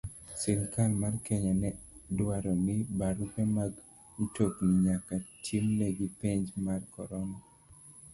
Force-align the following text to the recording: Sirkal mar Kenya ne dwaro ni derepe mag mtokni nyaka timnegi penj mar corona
Sirkal 0.39 0.91
mar 1.01 1.13
Kenya 1.25 1.53
ne 1.61 1.69
dwaro 2.17 2.53
ni 2.65 2.75
derepe 2.97 3.41
mag 3.57 3.71
mtokni 4.19 4.71
nyaka 4.85 5.15
timnegi 5.43 6.07
penj 6.19 6.45
mar 6.65 6.81
corona 6.95 7.37